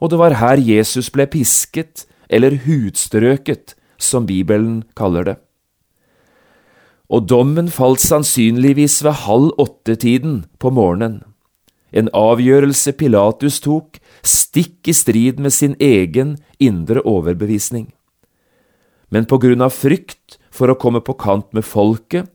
Og 0.00 0.12
det 0.12 0.20
var 0.20 0.38
her 0.40 0.60
Jesus 0.60 1.10
ble 1.12 1.26
pisket, 1.30 2.06
eller 2.28 2.58
hudstrøket, 2.66 3.76
som 3.96 4.26
Bibelen 4.28 4.82
kaller 4.98 5.24
det 5.24 5.36
og 7.08 7.28
dommen 7.30 7.68
falt 7.70 8.02
sannsynligvis 8.02 9.00
ved 9.06 9.22
halv 9.26 9.52
åtte-tiden 9.62 10.44
på 10.58 10.72
morgenen. 10.74 11.22
En 11.94 12.10
avgjørelse 12.12 12.92
Pilatus 12.98 13.60
tok, 13.62 14.00
stikk 14.26 14.90
i 14.90 14.94
strid 14.96 15.38
med 15.40 15.54
sin 15.54 15.76
egen 15.80 16.36
indre 16.58 17.04
overbevisning. 17.06 17.92
Men 19.08 19.28
på 19.30 19.38
grunn 19.38 19.62
av 19.62 19.76
frykt 19.76 20.40
for 20.50 20.72
å 20.72 20.78
komme 20.78 21.00
på 21.00 21.14
kant 21.14 21.46
med 21.54 21.64
folket, 21.64 22.26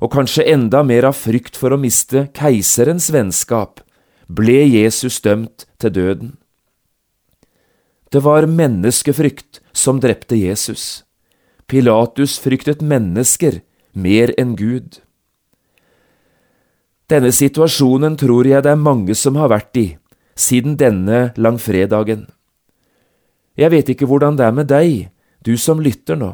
og 0.00 0.12
kanskje 0.14 0.46
enda 0.48 0.82
mer 0.86 1.06
av 1.10 1.16
frykt 1.18 1.58
for 1.60 1.74
å 1.74 1.80
miste 1.80 2.26
keiserens 2.36 3.10
vennskap, 3.12 3.82
ble 4.26 4.62
Jesus 4.64 5.20
dømt 5.20 5.66
til 5.82 5.92
døden. 5.92 6.32
Det 8.10 8.22
var 8.24 8.48
menneskefrykt 8.50 9.60
som 9.76 10.00
drepte 10.02 10.38
Jesus. 10.38 11.04
Pilatus 11.70 12.38
fryktet 12.42 12.82
mennesker 12.82 13.60
mer 13.92 14.32
enn 14.40 14.56
Gud. 14.58 14.98
Denne 17.10 17.30
situasjonen 17.34 18.16
tror 18.18 18.46
jeg 18.46 18.64
det 18.64 18.72
er 18.72 18.82
mange 18.88 19.14
som 19.18 19.38
har 19.38 19.50
vært 19.52 19.78
i 19.78 19.88
siden 20.40 20.76
denne 20.80 21.30
langfredagen. 21.36 22.24
Jeg 23.58 23.70
vet 23.74 23.90
ikke 23.92 24.08
hvordan 24.08 24.38
det 24.38 24.46
er 24.46 24.54
med 24.56 24.70
deg, 24.70 25.10
du 25.44 25.56
som 25.60 25.82
lytter 25.82 26.16
nå. 26.16 26.32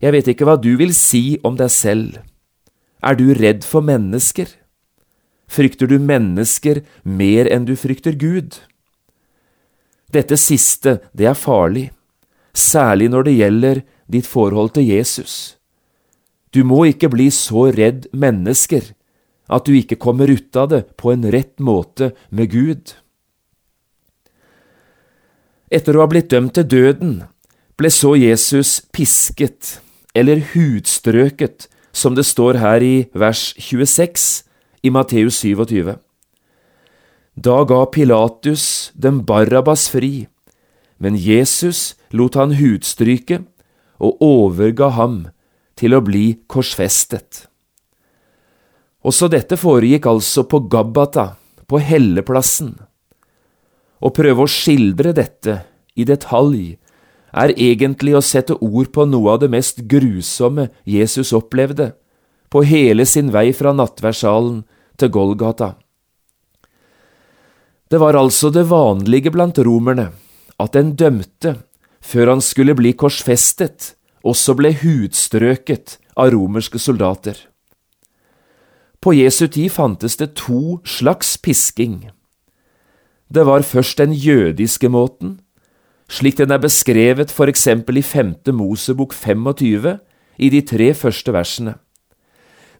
Jeg 0.00 0.14
vet 0.14 0.30
ikke 0.32 0.46
hva 0.48 0.56
du 0.60 0.72
vil 0.80 0.94
si 0.96 1.36
om 1.44 1.58
deg 1.58 1.70
selv. 1.72 2.22
Er 3.04 3.18
du 3.20 3.34
redd 3.36 3.66
for 3.68 3.84
mennesker? 3.84 4.48
Frykter 5.44 5.90
du 5.90 5.98
mennesker 6.00 6.80
mer 7.04 7.50
enn 7.52 7.66
du 7.68 7.74
frykter 7.76 8.16
Gud? 8.16 8.56
Dette 10.14 10.38
siste, 10.40 11.00
det 11.12 11.28
er 11.28 11.36
farlig, 11.36 11.90
særlig 12.56 13.10
når 13.12 13.28
det 13.28 13.36
gjelder 13.36 13.82
ditt 14.08 14.28
forhold 14.30 14.72
til 14.78 14.88
Jesus. 14.88 15.58
Du 16.54 16.62
må 16.64 16.84
ikke 16.88 17.10
bli 17.12 17.28
så 17.34 17.68
redd 17.74 18.06
mennesker 18.14 18.94
at 19.52 19.66
du 19.66 19.74
ikke 19.76 20.00
kommer 20.00 20.30
ut 20.30 20.56
av 20.56 20.70
det 20.72 20.82
på 20.96 21.12
en 21.12 21.26
rett 21.34 21.58
måte 21.60 22.12
med 22.30 22.52
Gud. 22.54 22.94
Etter 25.68 25.96
å 25.96 26.04
ha 26.04 26.08
blitt 26.08 26.30
dømt 26.32 26.54
til 26.56 26.68
døden 26.70 27.14
ble 27.76 27.90
så 27.90 28.14
Jesus 28.16 28.78
pisket, 28.94 29.80
eller 30.14 30.40
hudstrøket, 30.54 31.66
som 31.94 32.16
det 32.18 32.26
står 32.26 32.58
her 32.58 32.82
i 32.82 32.94
vers 33.14 33.52
26 33.56 34.44
i 34.84 34.90
Matteus 34.92 35.38
27. 35.40 35.94
Da 37.34 37.56
ga 37.66 37.80
Pilatus 37.90 38.92
dem 38.94 39.22
Barabas 39.26 39.88
fri, 39.90 40.26
men 40.98 41.16
Jesus 41.18 41.94
lot 42.14 42.36
han 42.38 42.54
hudstryke 42.58 43.40
og 44.02 44.22
overga 44.22 44.92
ham 44.98 45.24
til 45.78 45.96
å 45.96 46.02
bli 46.04 46.26
korsfestet. 46.50 47.46
Også 49.04 49.28
dette 49.28 49.58
foregikk 49.60 50.06
altså 50.08 50.46
på 50.48 50.62
Gabbata, 50.70 51.34
på 51.68 51.80
helleplassen. 51.82 52.72
Å 54.00 54.08
prøve 54.14 54.44
å 54.44 54.50
skildre 54.50 55.12
dette 55.16 55.58
i 55.96 56.06
detalj 56.08 56.74
er 57.34 57.54
egentlig 57.58 58.14
å 58.14 58.22
sette 58.22 58.56
ord 58.62 58.92
på 58.94 59.06
noe 59.10 59.34
av 59.34 59.42
det 59.42 59.50
mest 59.52 59.82
grusomme 59.90 60.68
Jesus 60.86 61.32
opplevde 61.34 61.92
på 62.54 62.62
hele 62.62 63.06
sin 63.06 63.32
vei 63.34 63.48
fra 63.56 63.72
nattverdsalen 63.74 64.62
til 65.00 65.10
Golgata. 65.10 65.74
Det 67.90 67.98
var 67.98 68.16
altså 68.18 68.50
det 68.54 68.68
vanlige 68.70 69.32
blant 69.34 69.58
romerne 69.58 70.12
at 70.62 70.78
en 70.78 70.94
dømte, 70.94 71.56
før 72.00 72.34
han 72.34 72.42
skulle 72.44 72.76
bli 72.78 72.94
korsfestet, 72.94 73.94
også 74.24 74.54
ble 74.56 74.70
hudstrøket 74.80 75.98
av 76.16 76.30
romerske 76.32 76.78
soldater. 76.78 77.36
På 79.02 79.12
Jesu 79.12 79.48
tid 79.52 79.72
fantes 79.74 80.16
det 80.16 80.30
to 80.38 80.78
slags 80.88 81.34
pisking. 81.36 82.06
Det 83.28 83.44
var 83.44 83.66
først 83.66 83.98
den 83.98 84.14
jødiske 84.14 84.88
måten, 84.88 85.40
slik 86.08 86.36
den 86.40 86.52
er 86.54 86.62
beskrevet 86.62 87.32
for 87.32 87.50
eksempel 87.50 87.98
i 88.00 88.04
femte 88.04 88.52
Mosebok 88.52 89.14
25 89.14 89.96
i 90.38 90.50
de 90.50 90.60
tre 90.66 90.92
første 90.94 91.32
versene. 91.32 91.78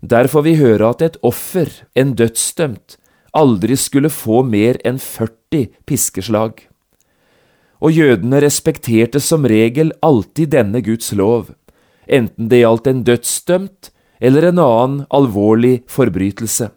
Der 0.03 0.29
får 0.29 0.43
vi 0.45 0.59
høre 0.61 0.91
at 0.91 1.03
et 1.03 1.17
offer, 1.23 1.71
en 1.97 2.13
dødsdømt, 2.15 2.99
aldri 3.35 3.77
skulle 3.77 4.13
få 4.13 4.43
mer 4.45 4.77
enn 4.85 5.01
40 5.01 5.71
piskeslag 5.89 6.67
og 7.85 7.93
jødene 7.93 8.41
respekterte 8.41 9.21
som 9.21 9.45
regel 9.49 9.93
alltid 10.05 10.55
denne 10.55 10.81
Guds 10.85 11.13
lov, 11.13 11.51
enten 12.09 12.49
det 12.49 12.63
gjaldt 12.63 12.89
en 12.89 13.03
dødsdømt 13.05 13.91
eller 14.25 14.49
en 14.49 14.61
annen 14.63 15.03
alvorlig 15.13 15.83
forbrytelse. 15.91 16.71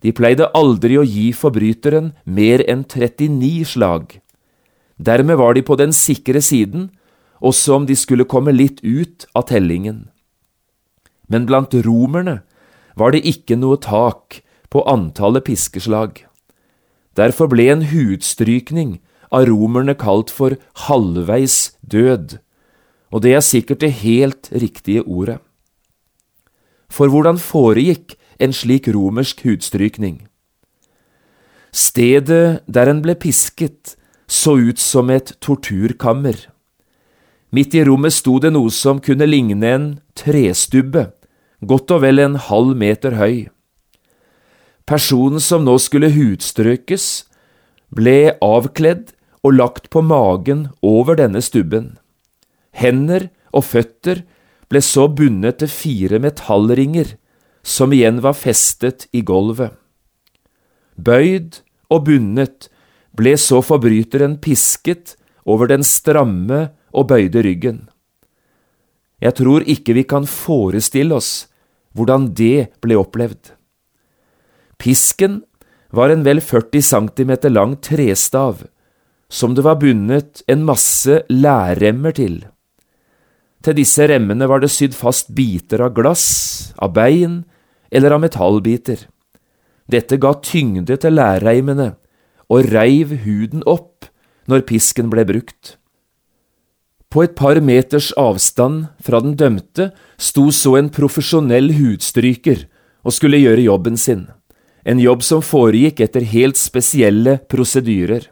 De 0.00 0.12
pleide 0.16 0.48
aldri 0.56 0.96
å 1.00 1.04
gi 1.04 1.30
forbryteren 1.36 2.12
mer 2.24 2.62
enn 2.70 2.86
39 2.86 3.66
slag. 3.74 4.20
Dermed 5.00 5.38
var 5.40 5.56
de 5.56 5.62
på 5.64 5.78
den 5.80 5.94
sikre 5.96 6.42
siden, 6.44 6.90
også 7.40 7.78
om 7.78 7.86
de 7.88 7.96
skulle 7.96 8.28
komme 8.28 8.52
litt 8.52 8.82
ut 8.84 9.24
av 9.34 9.48
tellingen. 9.48 10.10
Men 11.28 11.46
blant 11.48 11.72
romerne 11.86 12.42
var 13.00 13.14
det 13.14 13.24
ikke 13.24 13.56
noe 13.56 13.80
tak 13.80 14.42
på 14.68 14.84
antallet 14.84 15.46
piskeslag. 15.46 16.26
Derfor 17.16 17.48
ble 17.48 17.70
en 17.72 17.86
hudstrykning 17.90 18.98
av 19.32 19.46
romerne 19.48 19.94
kalt 19.98 20.30
for 20.34 20.58
halvveis 20.86 21.76
død, 21.80 22.36
og 23.10 23.22
det 23.24 23.34
er 23.34 23.46
sikkert 23.46 23.80
det 23.82 23.94
helt 24.02 24.50
riktige 24.52 25.02
ordet. 25.02 25.38
For 26.90 27.08
hvordan 27.10 27.38
foregikk 27.38 28.16
en 28.42 28.52
slik 28.54 28.88
romersk 28.90 29.44
hudstrykning? 29.46 30.26
Stedet 31.70 32.60
der 32.66 32.90
en 32.90 33.02
ble 33.02 33.14
pisket, 33.14 33.94
så 34.30 34.54
ut 34.62 34.78
som 34.78 35.10
et 35.10 35.34
torturkammer. 35.42 36.38
Midt 37.50 37.74
i 37.74 37.82
rommet 37.86 38.14
sto 38.14 38.38
det 38.38 38.52
noe 38.54 38.70
som 38.70 39.00
kunne 39.02 39.26
ligne 39.26 39.66
en 39.66 39.88
trestubbe, 40.14 41.08
godt 41.66 41.90
og 41.96 42.04
vel 42.04 42.22
en 42.22 42.38
halv 42.38 42.76
meter 42.78 43.18
høy. 43.18 43.48
Personen 44.86 45.42
som 45.42 45.66
nå 45.66 45.76
skulle 45.82 46.12
hudstrøkes, 46.14 47.08
ble 47.90 48.36
avkledd 48.38 49.10
og 49.42 49.56
lagt 49.58 49.90
på 49.90 50.02
magen 50.06 50.68
over 50.86 51.18
denne 51.18 51.42
stubben. 51.42 51.96
Hender 52.70 53.28
og 53.50 53.66
føtter 53.66 54.22
ble 54.70 54.82
så 54.84 55.08
bundet 55.10 55.58
til 55.58 55.70
fire 55.74 56.20
metallringer, 56.22 57.16
som 57.66 57.92
igjen 57.92 58.22
var 58.22 58.38
festet 58.38 59.08
i 59.12 59.24
gulvet. 59.26 59.74
Bøyd 60.94 61.64
og 61.90 62.06
bundet 62.06 62.70
ble 63.20 63.36
så 63.40 63.60
forbryteren 63.64 64.38
pisket 64.42 65.16
over 65.44 65.70
den 65.70 65.84
stramme 65.86 66.70
og 66.96 67.10
bøyde 67.12 67.44
ryggen. 67.44 67.84
Jeg 69.20 69.36
tror 69.36 69.64
ikke 69.68 69.94
vi 69.98 70.06
kan 70.08 70.26
forestille 70.28 71.14
oss 71.16 71.50
hvordan 71.96 72.30
det 72.38 72.70
ble 72.80 72.96
opplevd. 72.96 73.52
Pisken 74.80 75.42
var 75.92 76.12
en 76.12 76.24
vel 76.24 76.40
40 76.40 76.86
cm 76.86 77.32
lang 77.52 77.76
trestav 77.84 78.64
som 79.30 79.54
det 79.54 79.62
var 79.66 79.78
bundet 79.78 80.42
en 80.50 80.64
masse 80.66 81.20
lærremmer 81.30 82.14
til. 82.16 82.40
Til 83.60 83.76
disse 83.76 84.06
remmene 84.08 84.48
var 84.48 84.62
det 84.62 84.72
sydd 84.72 84.96
fast 84.96 85.34
biter 85.36 85.84
av 85.84 85.92
glass, 85.94 86.72
av 86.80 86.94
bein 86.96 87.42
eller 87.92 88.16
av 88.16 88.22
metallbiter. 88.24 89.04
Dette 89.90 90.16
ga 90.22 90.32
tyngde 90.40 90.96
til 91.02 91.18
lærreimene 91.18 91.92
og 92.50 92.72
reiv 92.74 93.14
huden 93.24 93.62
opp 93.68 94.08
når 94.50 94.66
pisken 94.66 95.10
ble 95.12 95.24
brukt. 95.28 95.76
På 97.10 97.24
et 97.24 97.34
par 97.38 97.58
meters 97.62 98.12
avstand 98.18 98.86
fra 99.02 99.18
den 99.22 99.34
dømte 99.38 99.90
sto 100.20 100.50
så 100.54 100.76
en 100.78 100.90
profesjonell 100.94 101.72
hudstryker 101.74 102.66
og 103.02 103.16
skulle 103.16 103.40
gjøre 103.40 103.66
jobben 103.66 103.96
sin, 103.98 104.28
en 104.86 105.00
jobb 105.02 105.24
som 105.26 105.42
foregikk 105.42 106.02
etter 106.06 106.26
helt 106.26 106.58
spesielle 106.60 107.40
prosedyrer. 107.50 108.28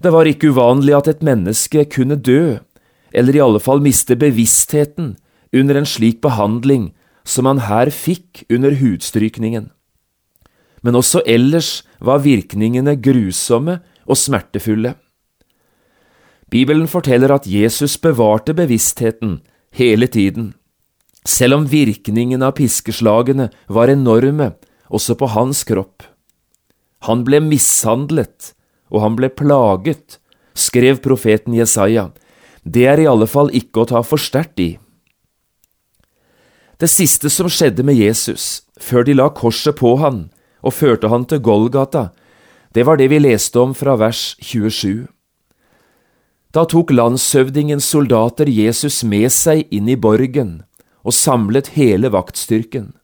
Det 0.00 0.12
var 0.12 0.28
ikke 0.28 0.52
uvanlig 0.52 0.96
at 0.96 1.10
et 1.12 1.24
menneske 1.24 1.84
kunne 1.92 2.16
dø, 2.16 2.58
eller 3.12 3.36
i 3.36 3.44
alle 3.44 3.60
fall 3.62 3.84
miste 3.84 4.16
bevisstheten, 4.18 5.14
under 5.54 5.78
en 5.78 5.86
slik 5.86 6.18
behandling 6.24 6.88
som 7.24 7.46
han 7.46 7.62
her 7.68 7.92
fikk 7.94 8.42
under 8.50 8.74
hudstrykningen. 8.80 9.70
Men 10.84 10.98
også 11.00 11.22
ellers 11.26 11.82
var 12.04 12.22
virkningene 12.24 12.96
grusomme 13.00 13.78
og 14.04 14.20
smertefulle. 14.20 14.94
Bibelen 16.52 16.86
forteller 16.86 17.32
at 17.34 17.48
Jesus 17.48 17.96
bevarte 17.98 18.54
bevisstheten 18.54 19.40
hele 19.74 20.06
tiden, 20.06 20.52
selv 21.24 21.56
om 21.56 21.64
virkningene 21.70 22.44
av 22.44 22.58
piskeslagene 22.60 23.48
var 23.72 23.90
enorme 23.90 24.52
også 24.92 25.16
på 25.18 25.30
hans 25.32 25.64
kropp. 25.64 26.04
Han 27.08 27.24
ble 27.24 27.40
mishandlet 27.42 28.52
og 28.92 29.00
han 29.02 29.16
ble 29.18 29.30
plaget, 29.32 30.20
skrev 30.54 31.00
profeten 31.02 31.56
Jesaja. 31.56 32.10
Det 32.62 32.86
er 32.88 33.02
i 33.02 33.08
alle 33.08 33.26
fall 33.26 33.50
ikke 33.56 33.82
å 33.82 33.88
ta 33.90 34.04
for 34.06 34.20
sterkt 34.20 34.60
i. 34.62 34.70
Det 36.78 36.90
siste 36.90 37.30
som 37.32 37.48
skjedde 37.50 37.84
med 37.86 37.96
Jesus, 37.96 38.64
før 38.80 39.06
de 39.06 39.16
la 39.16 39.30
korset 39.34 39.76
på 39.78 39.96
han 40.02 40.28
og 40.64 40.72
førte 40.72 41.10
han 41.12 41.26
til 41.28 41.42
Golgata, 41.44 42.08
det 42.74 42.86
var 42.88 42.98
det 42.98 43.10
vi 43.12 43.20
leste 43.20 43.60
om 43.60 43.74
fra 43.76 43.94
vers 44.00 44.34
27. 44.42 45.06
Da 46.54 46.64
tok 46.70 46.90
landshøvdingens 46.90 47.86
soldater 47.86 48.50
Jesus 48.50 49.02
med 49.04 49.30
seg 49.30 49.68
inn 49.70 49.90
i 49.90 49.98
borgen 50.00 50.62
og 51.04 51.14
samlet 51.14 51.74
hele 51.76 52.10
vaktstyrken. 52.10 52.94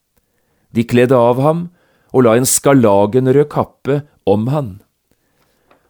De 0.75 0.87
kledde 0.87 1.19
av 1.19 1.43
ham 1.45 1.69
og 2.11 2.27
la 2.27 2.39
en 2.39 2.49
skarlagenrød 2.49 3.51
kappe 3.53 4.03
om 4.27 4.49
han 4.55 4.79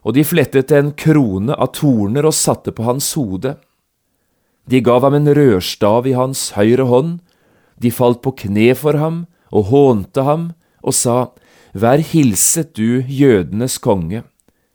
og 0.02 0.16
de 0.16 0.24
flettet 0.24 0.72
en 0.72 0.92
krone 0.96 1.56
av 1.56 1.74
torner 1.76 2.26
og 2.28 2.36
satte 2.36 2.72
på 2.72 2.86
hans 2.86 3.12
hode. 3.18 3.56
De 4.70 4.80
gav 4.84 5.04
ham 5.04 5.16
en 5.18 5.32
rørstav 5.36 6.08
i 6.08 6.16
hans 6.16 6.50
høyre 6.56 6.86
hånd, 6.88 7.18
de 7.80 7.92
falt 7.92 8.22
på 8.24 8.32
kne 8.44 8.72
for 8.76 8.96
ham 9.00 9.24
og 9.50 9.70
hånte 9.72 10.24
ham 10.24 10.50
og 10.80 10.96
sa, 10.96 11.32
Vær 11.72 12.02
hilset, 12.02 12.74
du 12.74 13.02
jødenes 13.06 13.78
konge. 13.78 14.24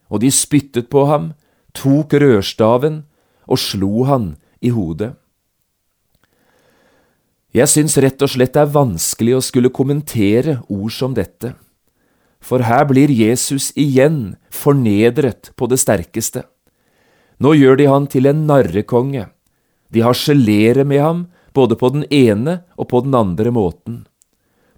Og 0.10 0.22
de 0.22 0.32
spyttet 0.32 0.88
på 0.90 1.06
ham, 1.10 1.34
tok 1.76 2.14
rørstaven 2.14 3.04
og 3.46 3.60
slo 3.60 4.06
han 4.08 4.36
i 4.64 4.72
hodet. 4.74 5.14
Jeg 7.56 7.72
syns 7.72 7.96
rett 8.04 8.20
og 8.20 8.32
slett 8.34 8.56
det 8.56 8.66
er 8.66 8.74
vanskelig 8.74 9.38
å 9.38 9.44
skulle 9.44 9.72
kommentere 9.72 10.58
ord 10.68 10.92
som 10.92 11.14
dette, 11.16 11.54
for 12.44 12.66
her 12.68 12.84
blir 12.90 13.10
Jesus 13.10 13.70
igjen 13.80 14.36
fornedret 14.52 15.54
på 15.56 15.70
det 15.72 15.80
sterkeste. 15.80 16.44
Nå 17.40 17.54
gjør 17.56 17.80
de 17.80 17.88
han 17.88 18.10
til 18.12 18.28
en 18.28 18.44
narrekonge, 18.50 19.30
de 19.88 20.04
harselerer 20.04 20.84
med 20.84 21.00
ham 21.00 21.24
både 21.56 21.80
på 21.80 21.94
den 21.96 22.04
ene 22.12 22.60
og 22.76 22.90
på 22.92 23.02
den 23.06 23.16
andre 23.16 23.56
måten. 23.56 24.04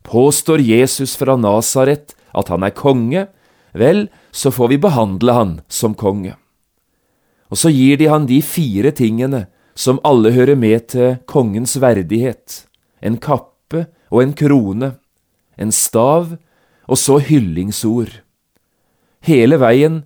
Påstår 0.08 0.64
Jesus 0.64 1.18
fra 1.20 1.36
Nasaret 1.36 2.16
at 2.38 2.48
han 2.48 2.64
er 2.64 2.76
konge, 2.76 3.26
vel, 3.76 4.08
så 4.32 4.54
får 4.56 4.72
vi 4.72 4.80
behandle 4.82 5.36
han 5.36 5.54
som 5.68 5.98
konge. 5.98 6.38
Og 7.52 7.60
så 7.60 7.72
gir 7.72 8.00
de 8.00 8.08
han 8.12 8.28
de 8.28 8.40
fire 8.44 8.94
tingene 8.96 9.46
som 9.78 10.00
alle 10.08 10.32
hører 10.36 10.56
med 10.56 10.90
til 10.94 11.20
kongens 11.30 11.76
verdighet, 11.84 12.64
en 13.04 13.20
kappe 13.22 13.86
og 14.10 14.24
en 14.24 14.34
krone, 14.38 14.94
en 15.58 15.72
stav 15.76 16.38
og 16.88 16.98
så 16.98 17.20
hyllingsord. 17.20 18.22
Hele 19.28 19.60
veien 19.60 20.02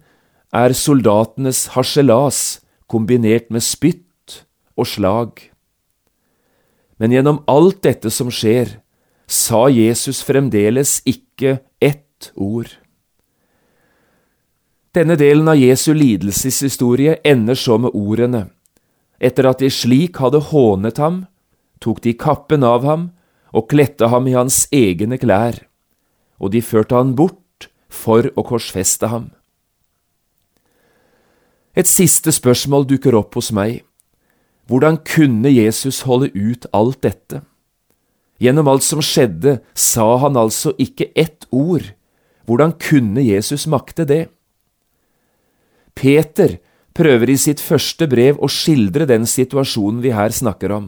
er 0.51 0.73
soldatenes 0.75 1.69
harselas 1.75 2.61
kombinert 2.91 3.51
med 3.53 3.63
spytt 3.63 4.41
og 4.75 4.89
slag. 4.89 5.47
Men 6.99 7.13
gjennom 7.15 7.41
alt 7.49 7.81
dette 7.85 8.11
som 8.13 8.29
skjer, 8.33 8.80
sa 9.31 9.67
Jesus 9.71 10.21
fremdeles 10.27 10.99
ikke 11.07 11.61
ett 11.79 12.31
ord. 12.35 12.69
Denne 14.91 15.15
delen 15.15 15.47
av 15.47 15.55
Jesu 15.55 15.93
lidelseshistorie 15.95 17.15
ender 17.23 17.55
så 17.55 17.77
med 17.79 17.95
ordene 17.95 18.49
Etter 19.21 19.45
at 19.45 19.59
de 19.61 19.69
slik 19.69 20.17
hadde 20.17 20.39
hånet 20.49 20.97
ham, 20.97 21.25
tok 21.77 21.99
de 22.01 22.15
kappen 22.17 22.65
av 22.65 22.81
ham 22.89 23.03
og 23.53 23.67
kledde 23.69 24.09
ham 24.09 24.25
i 24.25 24.33
hans 24.33 24.63
egne 24.73 25.19
klær, 25.21 25.59
og 26.41 26.55
de 26.55 26.61
førte 26.65 26.97
han 26.97 27.13
bort 27.13 27.69
for 27.85 28.31
å 28.33 28.45
korsfeste 28.47 29.11
ham. 29.13 29.29
Et 31.77 31.87
siste 31.87 32.33
spørsmål 32.33 32.89
dukker 32.89 33.13
opp 33.15 33.37
hos 33.37 33.51
meg. 33.53 33.83
Hvordan 34.65 34.97
kunne 35.05 35.53
Jesus 35.53 36.01
holde 36.09 36.31
ut 36.33 36.65
alt 36.73 37.03
dette? 37.05 37.43
Gjennom 38.41 38.69
alt 38.71 38.85
som 38.85 39.03
skjedde, 39.05 39.59
sa 39.77 40.15
han 40.23 40.39
altså 40.39 40.73
ikke 40.81 41.11
ett 41.13 41.45
ord. 41.53 41.91
Hvordan 42.49 42.73
kunne 42.81 43.21
Jesus 43.21 43.67
makte 43.69 44.07
det? 44.09 44.23
Peter 45.93 46.57
prøver 46.97 47.29
i 47.29 47.37
sitt 47.37 47.61
første 47.61 48.07
brev 48.09 48.39
å 48.41 48.49
skildre 48.51 49.05
den 49.05 49.27
situasjonen 49.29 50.01
vi 50.01 50.15
her 50.15 50.33
snakker 50.33 50.73
om, 50.73 50.87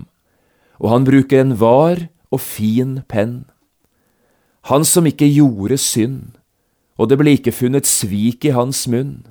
og 0.82 0.90
han 0.92 1.06
bruker 1.08 1.44
en 1.44 1.54
var 1.60 2.08
og 2.34 2.42
fin 2.42 3.02
penn. 3.08 3.44
Han 4.72 4.88
som 4.88 5.06
ikke 5.06 5.30
gjorde 5.30 5.78
synd, 5.78 6.34
og 6.98 7.12
det 7.12 7.20
ble 7.20 7.36
ikke 7.38 7.54
funnet 7.54 7.90
svik 7.90 8.48
i 8.48 8.56
hans 8.56 8.86
munn. 8.90 9.28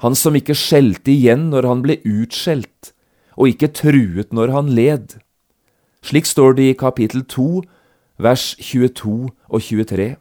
Han 0.00 0.16
som 0.16 0.36
ikke 0.36 0.56
skjelte 0.56 1.12
igjen 1.12 1.50
når 1.52 1.68
han 1.68 1.82
ble 1.84 2.00
utskjelt, 2.08 2.94
og 3.36 3.52
ikke 3.52 3.72
truet 3.76 4.32
når 4.36 4.52
han 4.56 4.72
led. 4.74 5.20
Slik 6.02 6.26
står 6.26 6.56
det 6.56 6.68
i 6.70 6.76
kapittel 6.78 7.24
2, 7.28 7.62
vers 8.18 8.54
22 8.60 9.30
og 9.48 9.60
23. 9.60 10.14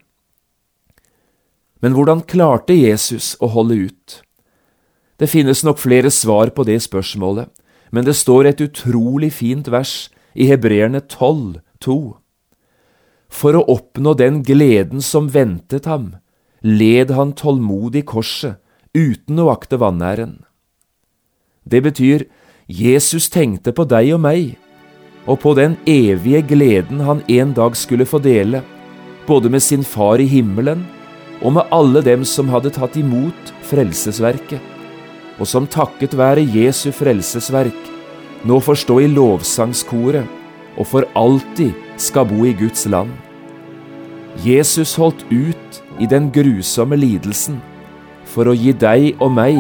Men 1.80 1.96
hvordan 1.96 2.26
klarte 2.28 2.76
Jesus 2.76 3.36
å 3.40 3.48
holde 3.54 3.88
ut? 3.88 4.20
Det 5.20 5.30
finnes 5.32 5.64
nok 5.64 5.80
flere 5.80 6.12
svar 6.12 6.52
på 6.56 6.64
det 6.68 6.80
spørsmålet, 6.84 7.48
men 7.92 8.06
det 8.06 8.16
står 8.16 8.52
et 8.52 8.62
utrolig 8.64 9.32
fint 9.34 9.68
vers 9.72 10.10
i 10.36 10.48
Hebreerne 10.52 11.02
12, 11.02 11.60
2. 11.84 12.00
For 13.30 13.56
å 13.56 13.66
oppnå 13.72 14.16
den 14.20 14.42
gleden 14.44 15.04
som 15.04 15.30
ventet 15.32 15.88
ham, 15.90 16.16
led 16.62 17.12
han 17.16 17.34
tålmodig 17.34 18.06
korset 18.10 18.60
uten 18.96 19.40
å 19.40 19.50
akte 19.54 19.80
vanæren. 19.80 20.42
Det 21.64 21.84
betyr 21.86 22.26
Jesus 22.68 23.30
tenkte 23.30 23.72
på 23.76 23.86
deg 23.88 24.14
og 24.16 24.24
meg 24.26 24.58
og 25.30 25.38
på 25.44 25.54
den 25.58 25.76
evige 25.86 26.42
gleden 26.50 27.04
han 27.06 27.22
en 27.30 27.54
dag 27.54 27.76
skulle 27.78 28.08
få 28.10 28.18
dele, 28.24 28.64
både 29.28 29.50
med 29.54 29.62
sin 29.62 29.84
far 29.86 30.18
i 30.18 30.26
himmelen 30.26 30.82
og 31.46 31.54
med 31.54 31.70
alle 31.72 32.02
dem 32.02 32.26
som 32.26 32.50
hadde 32.50 32.74
tatt 32.74 32.98
imot 32.98 33.54
frelsesverket, 33.70 34.60
og 35.38 35.48
som 35.48 35.70
takket 35.70 36.18
være 36.18 36.48
Jesu 36.50 36.90
frelsesverk 36.96 37.86
nå 38.50 38.60
får 38.64 38.82
stå 38.84 39.00
i 39.04 39.10
lovsangskoret 39.12 40.28
og 40.80 40.88
for 40.88 41.08
alltid 41.20 41.76
skal 42.00 42.28
bo 42.30 42.46
i 42.48 42.56
Guds 42.56 42.86
land. 42.88 43.12
Jesus 44.46 44.96
holdt 44.96 45.26
ut 45.30 45.82
i 46.00 46.08
den 46.08 46.30
grusomme 46.32 46.96
lidelsen 47.00 47.60
for 48.30 48.48
å 48.48 48.56
gi 48.56 48.72
deg 48.72 49.20
og 49.20 49.34
meg 49.36 49.60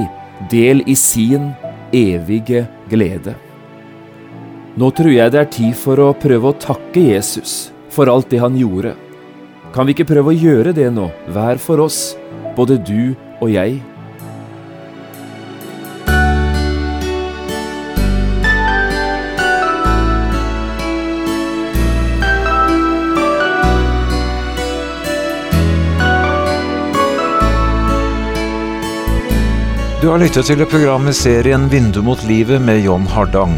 del 0.51 0.83
i 0.87 0.95
sin 0.95 1.51
evige 1.95 2.63
glede. 2.89 3.35
Nå 4.77 4.91
tror 4.93 5.09
jeg 5.09 5.33
det 5.33 5.39
er 5.41 5.49
tid 5.49 5.73
for 5.73 5.97
å 6.03 6.11
prøve 6.13 6.51
å 6.51 6.57
takke 6.61 7.01
Jesus 7.01 7.71
for 7.89 8.09
alt 8.11 8.29
det 8.29 8.41
han 8.43 8.57
gjorde. 8.57 8.93
Kan 9.73 9.87
vi 9.87 9.95
ikke 9.95 10.11
prøve 10.11 10.33
å 10.33 10.37
gjøre 10.37 10.73
det 10.77 10.89
nå, 10.93 11.09
hver 11.33 11.57
for 11.61 11.81
oss, 11.81 12.13
både 12.57 12.77
du 12.77 13.15
og 13.41 13.49
jeg? 13.53 13.79
Du 29.99 30.07
har 30.07 30.21
lyttet 30.21 30.47
til 30.47 30.63
programmet 30.69 31.17
serien 31.17 31.65
Vindu 31.73 31.99
mot 32.05 32.21
livet 32.23 32.61
med 32.63 32.79
John 32.85 33.03
Hardang. 33.09 33.57